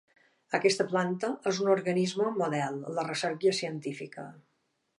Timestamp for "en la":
2.93-3.07